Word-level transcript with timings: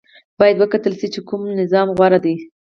باید 0.39 0.57
وکتل 0.59 0.93
شي 0.99 1.07
چې 1.13 1.19
کوم 1.29 1.41
نظام 1.61 1.87
غوره 1.97 2.19
دی. 2.25 2.35